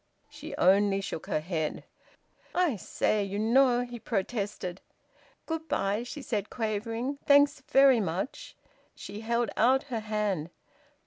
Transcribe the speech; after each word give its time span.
She 0.31 0.55
only 0.57 0.99
shook 0.99 1.27
her 1.27 1.41
head. 1.41 1.83
"I 2.55 2.75
say 2.75 3.23
you 3.23 3.37
know" 3.37 3.81
he 3.85 3.99
protested. 3.99 4.81
"Good 5.45 5.67
bye," 5.67 6.01
she 6.01 6.23
said, 6.23 6.49
quavering. 6.49 7.19
"Thanks 7.27 7.61
very 7.67 7.99
much." 7.99 8.57
She 8.95 9.19
held 9.19 9.51
out 9.55 9.83
her 9.93 9.99
hand. 9.99 10.49